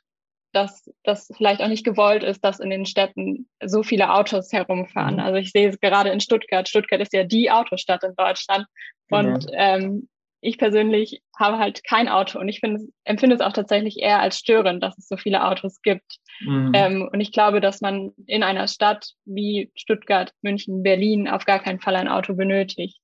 dass 0.54 0.90
das 1.04 1.32
vielleicht 1.36 1.62
auch 1.62 1.68
nicht 1.68 1.86
gewollt 1.86 2.24
ist, 2.24 2.44
dass 2.44 2.60
in 2.60 2.70
den 2.70 2.86
Städten 2.86 3.50
so 3.64 3.84
viele 3.84 4.14
Autos 4.14 4.52
herumfahren. 4.52 5.16
Mhm. 5.16 5.22
Also 5.22 5.38
ich 5.38 5.52
sehe 5.52 5.70
es 5.70 5.80
gerade 5.80 6.10
in 6.10 6.20
Stuttgart. 6.20 6.68
Stuttgart 6.68 7.02
ist 7.02 7.14
ja 7.14 7.24
die 7.24 7.52
Autostadt 7.52 8.04
in 8.04 8.16
Deutschland. 8.16 8.66
Genau. 9.10 9.34
Und 9.34 9.48
ähm, 9.54 10.10
ich 10.42 10.58
persönlich 10.58 11.22
habe 11.38 11.60
halt 11.60 11.84
kein 11.84 12.10
Auto 12.10 12.40
und 12.40 12.50
ich 12.50 12.60
finde, 12.60 12.82
empfinde 13.04 13.36
es 13.36 13.42
auch 13.42 13.54
tatsächlich 13.54 14.00
eher 14.00 14.20
als 14.20 14.40
störend, 14.40 14.82
dass 14.82 14.98
es 14.98 15.08
so 15.08 15.16
viele 15.16 15.46
Autos 15.46 15.82
gibt. 15.82 16.18
Mhm. 16.40 16.72
Ähm, 16.74 17.10
und 17.12 17.22
ich 17.22 17.32
glaube, 17.32 17.62
dass 17.62 17.82
man 17.82 18.12
in 18.26 18.42
einer 18.42 18.68
Stadt 18.68 19.14
wie 19.26 19.72
Stuttgart, 19.76 20.34
München, 20.42 20.82
Berlin 20.82 21.28
auf 21.28 21.46
gar 21.46 21.60
keinen 21.60 21.80
Fall 21.80 21.96
ein 21.96 22.08
Auto 22.08 22.34
benötigt. 22.34 23.00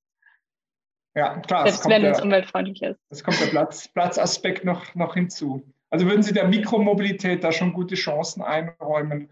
Ja, 1.16 1.40
klar. 1.40 1.64
Selbst 1.64 1.88
wenn 1.88 2.02
der, 2.02 2.12
es 2.12 2.22
umweltfreundlich 2.22 2.82
ist. 2.82 3.00
Es 3.10 3.24
kommt 3.24 3.40
der 3.40 3.48
Platz, 3.48 3.88
Platzaspekt 3.88 4.66
noch, 4.66 4.94
noch 4.96 5.14
hinzu. 5.14 5.64
Also 5.90 6.06
würden 6.06 6.24
Sie 6.24 6.34
der 6.34 6.48
Mikromobilität 6.48 7.44
da 7.44 7.52
schon 7.52 7.74
gute 7.74 7.96
Chancen 7.96 8.42
einräumen, 8.42 9.30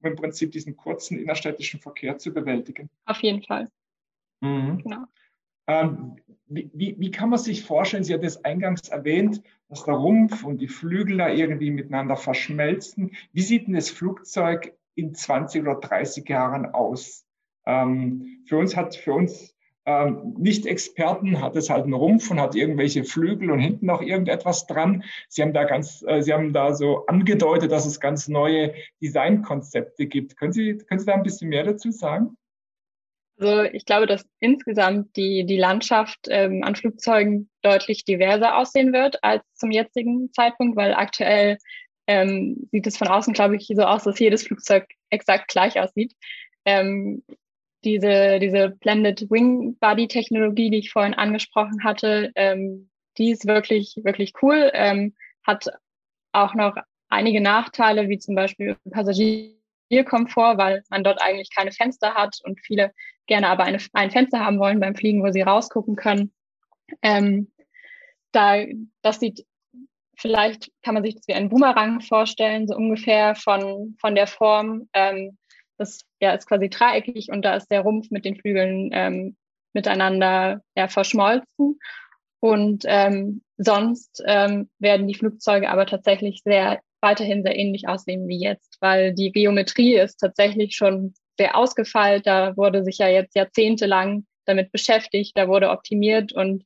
um 0.00 0.10
im 0.10 0.16
Prinzip 0.16 0.50
diesen 0.50 0.76
kurzen 0.76 1.18
innerstädtischen 1.18 1.80
Verkehr 1.80 2.18
zu 2.18 2.32
bewältigen? 2.32 2.90
Auf 3.04 3.20
jeden 3.20 3.42
Fall. 3.42 3.70
Mhm. 4.40 4.78
Genau. 4.82 5.04
Ähm, 5.68 6.16
wie, 6.46 6.70
wie, 6.74 6.96
wie, 6.98 7.10
kann 7.10 7.30
man 7.30 7.38
sich 7.38 7.64
vorstellen, 7.64 8.04
Sie 8.04 8.12
hat 8.12 8.24
es 8.24 8.44
eingangs 8.44 8.88
erwähnt, 8.88 9.42
dass 9.68 9.84
der 9.84 9.94
Rumpf 9.94 10.44
und 10.44 10.58
die 10.58 10.68
Flügel 10.68 11.18
da 11.18 11.28
irgendwie 11.28 11.70
miteinander 11.70 12.16
verschmelzen. 12.16 13.12
Wie 13.32 13.42
sieht 13.42 13.68
denn 13.68 13.74
das 13.74 13.88
Flugzeug 13.88 14.76
in 14.96 15.14
20 15.14 15.62
oder 15.62 15.76
30 15.76 16.28
Jahren 16.28 16.66
aus? 16.66 17.24
Ähm, 17.64 18.42
für 18.46 18.58
uns 18.58 18.76
hat, 18.76 18.96
für 18.96 19.14
uns 19.14 19.51
ähm, 19.84 20.34
Nicht-Experten 20.38 21.40
hat 21.40 21.56
es 21.56 21.68
halt 21.68 21.84
einen 21.84 21.94
Rumpf 21.94 22.30
und 22.30 22.40
hat 22.40 22.54
irgendwelche 22.54 23.04
Flügel 23.04 23.50
und 23.50 23.58
hinten 23.58 23.86
noch 23.86 24.00
irgendetwas 24.00 24.66
dran. 24.66 25.02
Sie 25.28 25.42
haben 25.42 25.52
da 25.52 25.64
ganz, 25.64 26.04
äh, 26.06 26.22
Sie 26.22 26.32
haben 26.32 26.52
da 26.52 26.74
so 26.74 27.06
angedeutet, 27.06 27.72
dass 27.72 27.86
es 27.86 27.98
ganz 27.98 28.28
neue 28.28 28.74
Designkonzepte 29.00 30.06
gibt. 30.06 30.36
Können 30.36 30.52
Sie, 30.52 30.78
können 30.78 31.00
Sie 31.00 31.06
da 31.06 31.14
ein 31.14 31.24
bisschen 31.24 31.48
mehr 31.48 31.64
dazu 31.64 31.90
sagen? 31.90 32.36
Also 33.38 33.62
ich 33.62 33.84
glaube, 33.86 34.06
dass 34.06 34.24
insgesamt 34.38 35.16
die, 35.16 35.44
die 35.44 35.56
Landschaft 35.56 36.26
ähm, 36.28 36.62
an 36.62 36.76
Flugzeugen 36.76 37.50
deutlich 37.62 38.04
diverser 38.04 38.56
aussehen 38.56 38.92
wird 38.92 39.18
als 39.24 39.42
zum 39.54 39.72
jetzigen 39.72 40.32
Zeitpunkt, 40.32 40.76
weil 40.76 40.94
aktuell 40.94 41.58
ähm, 42.06 42.68
sieht 42.70 42.86
es 42.86 42.96
von 42.96 43.08
außen, 43.08 43.32
glaube 43.32 43.56
ich, 43.56 43.66
so 43.66 43.82
aus, 43.82 44.04
dass 44.04 44.18
jedes 44.18 44.44
Flugzeug 44.46 44.86
exakt 45.10 45.48
gleich 45.48 45.80
aussieht. 45.80 46.14
Ähm, 46.64 47.24
diese, 47.84 48.38
diese 48.38 48.70
Blended 48.70 49.30
Wing 49.30 49.76
Body 49.78 50.08
Technologie, 50.08 50.70
die 50.70 50.78
ich 50.78 50.92
vorhin 50.92 51.14
angesprochen 51.14 51.84
hatte, 51.84 52.30
ähm, 52.34 52.90
die 53.18 53.30
ist 53.30 53.46
wirklich, 53.46 53.96
wirklich 54.02 54.32
cool, 54.42 54.70
ähm, 54.74 55.14
hat 55.46 55.68
auch 56.32 56.54
noch 56.54 56.76
einige 57.08 57.40
Nachteile, 57.40 58.08
wie 58.08 58.18
zum 58.18 58.34
Beispiel 58.34 58.76
Passagierkomfort, 58.90 60.56
weil 60.56 60.82
man 60.88 61.04
dort 61.04 61.20
eigentlich 61.20 61.50
keine 61.54 61.72
Fenster 61.72 62.14
hat 62.14 62.38
und 62.44 62.60
viele 62.60 62.92
gerne 63.26 63.48
aber 63.48 63.64
eine, 63.64 63.78
ein 63.92 64.10
Fenster 64.10 64.40
haben 64.40 64.58
wollen 64.58 64.80
beim 64.80 64.94
Fliegen, 64.94 65.22
wo 65.22 65.30
sie 65.30 65.42
rausgucken 65.42 65.96
können. 65.96 66.32
Ähm, 67.02 67.52
da, 68.32 68.64
das 69.02 69.20
sieht, 69.20 69.46
vielleicht 70.16 70.70
kann 70.82 70.94
man 70.94 71.04
sich 71.04 71.14
das 71.14 71.28
wie 71.28 71.34
ein 71.34 71.48
Boomerang 71.48 72.00
vorstellen, 72.00 72.66
so 72.66 72.74
ungefähr 72.74 73.34
von, 73.34 73.96
von 74.00 74.14
der 74.14 74.26
Form. 74.26 74.88
Ähm, 74.94 75.36
das 75.82 76.00
ja, 76.20 76.32
ist 76.32 76.46
quasi 76.46 76.70
dreieckig 76.70 77.28
und 77.30 77.42
da 77.42 77.56
ist 77.56 77.70
der 77.70 77.82
Rumpf 77.82 78.10
mit 78.10 78.24
den 78.24 78.36
Flügeln 78.36 78.90
ähm, 78.92 79.36
miteinander 79.72 80.62
ja, 80.76 80.88
verschmolzen. 80.88 81.78
Und 82.40 82.84
ähm, 82.86 83.42
sonst 83.56 84.22
ähm, 84.26 84.68
werden 84.78 85.06
die 85.06 85.14
Flugzeuge 85.14 85.68
aber 85.68 85.86
tatsächlich 85.86 86.42
sehr 86.44 86.80
weiterhin 87.00 87.42
sehr 87.42 87.56
ähnlich 87.56 87.88
aussehen 87.88 88.28
wie 88.28 88.40
jetzt, 88.40 88.78
weil 88.80 89.12
die 89.14 89.32
Geometrie 89.32 89.96
ist 89.96 90.16
tatsächlich 90.16 90.76
schon 90.76 91.14
sehr 91.38 91.56
ausgefeilt. 91.56 92.26
Da 92.26 92.56
wurde 92.56 92.84
sich 92.84 92.98
ja 92.98 93.08
jetzt 93.08 93.34
jahrzehntelang 93.34 94.24
damit 94.44 94.72
beschäftigt, 94.72 95.32
da 95.36 95.48
wurde 95.48 95.70
optimiert 95.70 96.32
und 96.32 96.64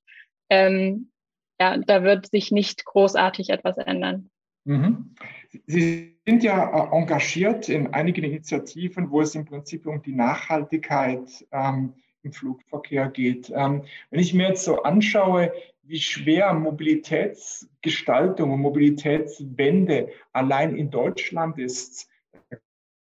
ähm, 0.51 1.11
ja, 1.61 1.77
da 1.79 2.03
wird 2.03 2.31
sich 2.31 2.51
nicht 2.51 2.85
großartig 2.85 3.51
etwas 3.51 3.79
ändern. 3.79 4.31
Mhm. 4.65 5.15
Sie 5.67 6.16
sind 6.27 6.43
ja 6.43 6.89
äh, 6.91 6.97
engagiert 6.97 7.69
in 7.69 7.95
einigen 7.95 8.25
Initiativen, 8.25 9.11
wo 9.11 9.21
es 9.21 9.35
im 9.35 9.45
Prinzip 9.45 9.87
um 9.87 10.03
die 10.03 10.15
Nachhaltigkeit 10.15 11.47
ähm, 11.53 11.95
im 12.23 12.33
Flugverkehr 12.33 13.09
geht. 13.09 13.53
Ähm, 13.55 13.85
wenn 14.11 14.21
ich 14.21 14.35
mir 14.35 14.49
jetzt 14.49 14.65
so 14.65 14.83
anschaue, 14.83 15.53
wie 15.85 16.01
schwer 16.01 16.53
Mobilitätsgestaltung 16.53 18.51
und 18.51 18.61
Mobilitätswende 18.61 20.09
allein 20.33 20.75
in 20.75 20.91
Deutschland 20.91 21.59
ist, 21.59 22.09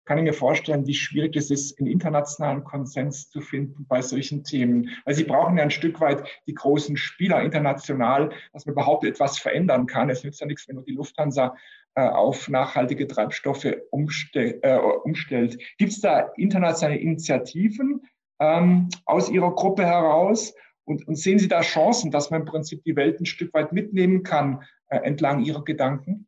kann 0.05 0.19
ich 0.19 0.25
mir 0.25 0.33
vorstellen, 0.33 0.87
wie 0.87 0.95
schwierig 0.95 1.37
es 1.37 1.51
ist, 1.51 1.79
einen 1.79 1.89
internationalen 1.89 2.65
Konsens 2.65 3.31
zu 3.31 3.41
finden 3.41 3.87
bei 3.87 4.03
solchen 4.03 4.45
Themen. 4.45 4.91
Weil 5.05 5.15
Sie 5.15 5.25
brauchen 5.25 5.57
ja 5.57 5.63
ein 5.63 5.71
Stück 5.71 6.01
weit 6.01 6.25
die 6.47 6.55
großen 6.55 6.97
Spieler 6.97 7.43
international, 7.43 8.31
dass 8.53 8.67
man 8.67 8.75
überhaupt 8.75 9.05
etwas 9.05 9.39
verändern 9.39 9.87
kann. 9.87 10.11
Es 10.11 10.25
nützt 10.25 10.41
ja 10.41 10.47
nichts, 10.47 10.69
wenn 10.69 10.77
nur 10.77 10.85
die 10.85 10.93
Lufthansa 10.93 11.57
äh, 11.95 12.09
auf 12.09 12.49
nachhaltige 12.49 13.07
Treibstoffe 13.07 13.73
umstell, 13.91 14.59
äh, 14.63 14.79
umstellt. 14.79 15.59
Gibt 15.79 15.93
es 15.93 16.01
da 16.01 16.33
internationale 16.37 16.99
Initiativen 16.99 18.03
ähm, 18.41 18.89
aus 19.07 19.31
Ihrer 19.31 19.55
Gruppe 19.55 19.87
heraus? 19.87 20.55
Und, 20.87 21.07
und, 21.09 21.17
sehen 21.17 21.39
Sie 21.39 21.49
da 21.49 21.63
Chancen, 21.63 22.11
dass 22.11 22.31
man 22.31 22.41
im 22.41 22.47
Prinzip 22.47 22.85
die 22.85 22.97
Welt 22.97 23.21
ein 23.21 23.27
Stück 23.27 23.55
weit 23.55 23.73
mitnehmen 23.73 24.23
kann 24.23 24.65
äh, 24.89 24.99
entlang 24.99 25.45
Ihrer 25.45 25.65
Gedanken? 25.65 26.27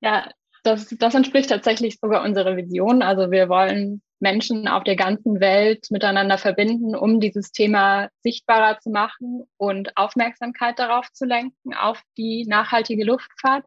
Ja, 0.00 0.30
das, 0.68 0.88
das 0.98 1.14
entspricht 1.14 1.50
tatsächlich 1.50 1.98
sogar 2.00 2.22
unserer 2.24 2.56
Vision. 2.56 3.02
Also 3.02 3.30
wir 3.30 3.48
wollen 3.48 4.02
Menschen 4.20 4.68
auf 4.68 4.84
der 4.84 4.96
ganzen 4.96 5.40
Welt 5.40 5.86
miteinander 5.90 6.38
verbinden, 6.38 6.96
um 6.96 7.20
dieses 7.20 7.52
Thema 7.52 8.08
sichtbarer 8.22 8.78
zu 8.80 8.90
machen 8.90 9.44
und 9.56 9.96
Aufmerksamkeit 9.96 10.78
darauf 10.78 11.10
zu 11.12 11.24
lenken, 11.24 11.74
auf 11.74 12.02
die 12.16 12.44
nachhaltige 12.46 13.04
Luftfahrt. 13.04 13.64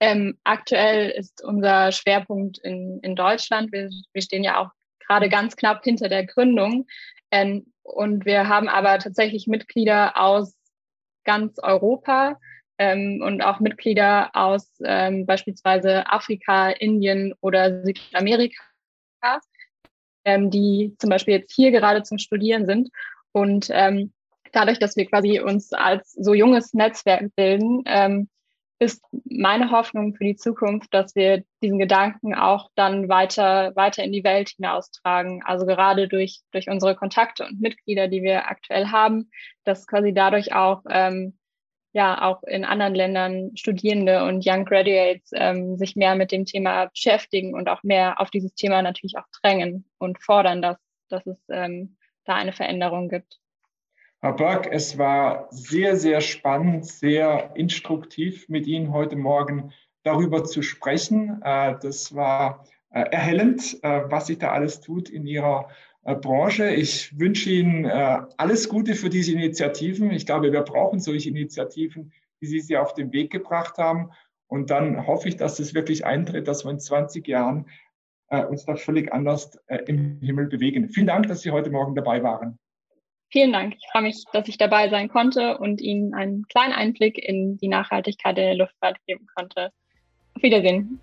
Ähm, 0.00 0.38
aktuell 0.44 1.10
ist 1.10 1.44
unser 1.44 1.92
Schwerpunkt 1.92 2.58
in, 2.58 3.00
in 3.02 3.14
Deutschland. 3.14 3.72
Wir, 3.72 3.90
wir 4.12 4.22
stehen 4.22 4.44
ja 4.44 4.58
auch 4.58 4.70
gerade 5.06 5.28
ganz 5.28 5.56
knapp 5.56 5.84
hinter 5.84 6.08
der 6.08 6.26
Gründung. 6.26 6.86
Ähm, 7.30 7.72
und 7.82 8.24
wir 8.24 8.48
haben 8.48 8.68
aber 8.68 8.98
tatsächlich 8.98 9.46
Mitglieder 9.46 10.16
aus 10.16 10.54
ganz 11.24 11.58
Europa 11.58 12.38
ähm, 12.82 13.22
und 13.24 13.42
auch 13.42 13.60
Mitglieder 13.60 14.30
aus 14.34 14.68
ähm, 14.84 15.24
beispielsweise 15.24 16.10
Afrika, 16.10 16.70
Indien 16.70 17.32
oder 17.40 17.84
Südamerika, 17.84 18.60
ähm, 20.24 20.50
die 20.50 20.96
zum 20.98 21.08
Beispiel 21.08 21.34
jetzt 21.34 21.54
hier 21.54 21.70
gerade 21.70 22.02
zum 22.02 22.18
Studieren 22.18 22.66
sind. 22.66 22.90
Und 23.30 23.68
ähm, 23.70 24.12
dadurch, 24.50 24.80
dass 24.80 24.96
wir 24.96 25.06
quasi 25.06 25.38
uns 25.38 25.72
als 25.72 26.12
so 26.12 26.34
junges 26.34 26.74
Netzwerk 26.74 27.34
bilden, 27.36 27.84
ähm, 27.86 28.28
ist 28.80 29.00
meine 29.26 29.70
Hoffnung 29.70 30.16
für 30.16 30.24
die 30.24 30.34
Zukunft, 30.34 30.92
dass 30.92 31.14
wir 31.14 31.44
diesen 31.62 31.78
Gedanken 31.78 32.34
auch 32.34 32.68
dann 32.74 33.08
weiter, 33.08 33.76
weiter 33.76 34.02
in 34.02 34.10
die 34.10 34.24
Welt 34.24 34.48
hinaustragen. 34.56 35.40
Also 35.44 35.66
gerade 35.66 36.08
durch, 36.08 36.40
durch 36.50 36.68
unsere 36.68 36.96
Kontakte 36.96 37.46
und 37.46 37.60
Mitglieder, 37.60 38.08
die 38.08 38.24
wir 38.24 38.48
aktuell 38.48 38.88
haben, 38.88 39.30
dass 39.62 39.86
quasi 39.86 40.12
dadurch 40.12 40.52
auch, 40.52 40.82
ähm, 40.90 41.38
ja, 41.92 42.22
auch 42.22 42.42
in 42.44 42.64
anderen 42.64 42.94
Ländern 42.94 43.56
Studierende 43.56 44.24
und 44.24 44.44
Young 44.46 44.64
Graduates 44.64 45.30
ähm, 45.34 45.76
sich 45.76 45.94
mehr 45.94 46.14
mit 46.14 46.32
dem 46.32 46.46
Thema 46.46 46.86
beschäftigen 46.86 47.54
und 47.54 47.68
auch 47.68 47.82
mehr 47.82 48.20
auf 48.20 48.30
dieses 48.30 48.54
Thema 48.54 48.82
natürlich 48.82 49.16
auch 49.18 49.26
drängen 49.42 49.84
und 49.98 50.22
fordern, 50.22 50.62
dass, 50.62 50.78
dass 51.08 51.26
es 51.26 51.38
ähm, 51.50 51.96
da 52.24 52.34
eine 52.34 52.52
Veränderung 52.52 53.08
gibt. 53.08 53.38
Herr 54.20 54.34
Berg, 54.34 54.68
es 54.70 54.96
war 54.98 55.48
sehr, 55.50 55.96
sehr 55.96 56.20
spannend, 56.20 56.86
sehr 56.86 57.50
instruktiv 57.56 58.48
mit 58.48 58.66
Ihnen 58.66 58.92
heute 58.92 59.16
Morgen 59.16 59.72
darüber 60.04 60.44
zu 60.44 60.62
sprechen. 60.62 61.42
Äh, 61.42 61.76
das 61.82 62.14
war 62.14 62.64
äh, 62.90 63.00
erhellend, 63.00 63.82
äh, 63.82 64.02
was 64.06 64.28
sich 64.28 64.38
da 64.38 64.52
alles 64.52 64.80
tut 64.80 65.08
in 65.10 65.26
Ihrer 65.26 65.68
Branche. 66.04 66.70
Ich 66.70 67.18
wünsche 67.18 67.50
Ihnen 67.50 67.86
alles 67.86 68.68
Gute 68.68 68.94
für 68.94 69.10
diese 69.10 69.32
Initiativen. 69.32 70.10
Ich 70.10 70.26
glaube, 70.26 70.52
wir 70.52 70.62
brauchen 70.62 71.00
solche 71.00 71.28
Initiativen, 71.28 72.12
wie 72.40 72.46
Sie 72.46 72.60
sie 72.60 72.76
auf 72.76 72.94
den 72.94 73.12
Weg 73.12 73.30
gebracht 73.30 73.78
haben. 73.78 74.10
Und 74.48 74.70
dann 74.70 75.06
hoffe 75.06 75.28
ich, 75.28 75.36
dass 75.36 75.58
es 75.60 75.74
wirklich 75.74 76.04
eintritt, 76.04 76.48
dass 76.48 76.64
wir 76.64 76.70
in 76.70 76.80
20 76.80 77.26
Jahren 77.28 77.66
uns 78.48 78.64
da 78.64 78.76
völlig 78.76 79.12
anders 79.12 79.58
im 79.86 80.18
Himmel 80.20 80.46
bewegen. 80.46 80.88
Vielen 80.88 81.06
Dank, 81.06 81.28
dass 81.28 81.42
Sie 81.42 81.50
heute 81.50 81.70
Morgen 81.70 81.94
dabei 81.94 82.22
waren. 82.22 82.58
Vielen 83.30 83.52
Dank. 83.52 83.74
Ich 83.74 83.86
freue 83.92 84.02
mich, 84.02 84.24
dass 84.32 84.48
ich 84.48 84.58
dabei 84.58 84.88
sein 84.88 85.08
konnte 85.08 85.56
und 85.58 85.80
Ihnen 85.80 86.14
einen 86.14 86.46
kleinen 86.48 86.72
Einblick 86.72 87.16
in 87.16 87.56
die 87.58 87.68
Nachhaltigkeit 87.68 88.36
der 88.36 88.54
Luftfahrt 88.54 88.98
geben 89.06 89.26
konnte. 89.36 89.70
Auf 90.34 90.42
Wiedersehen. 90.42 91.00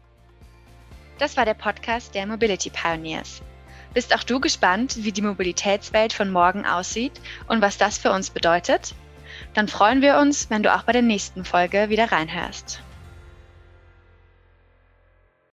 Das 1.18 1.38
war 1.38 1.46
der 1.46 1.54
Podcast 1.54 2.14
der 2.14 2.28
Mobility 2.28 2.70
Pioneers. 2.70 3.42
Bist 3.93 4.13
auch 4.15 4.23
du 4.23 4.39
gespannt, 4.39 4.97
wie 4.97 5.12
die 5.12 5.21
Mobilitätswelt 5.21 6.13
von 6.13 6.30
morgen 6.30 6.65
aussieht 6.65 7.13
und 7.47 7.62
was 7.62 7.78
das 7.78 7.97
für 7.97 8.12
uns 8.12 8.30
bedeutet? 8.30 8.93
Dann 9.54 9.67
freuen 9.67 10.02
wir 10.02 10.17
uns, 10.17 10.49
wenn 10.49 10.63
du 10.63 10.73
auch 10.73 10.84
bei 10.84 10.91
der 10.91 11.02
nächsten 11.02 11.43
Folge 11.43 11.89
wieder 11.89 12.12
reinhörst. 12.12 12.82